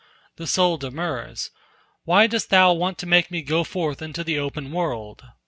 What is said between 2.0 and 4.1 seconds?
"Why dost thou want to make me go forth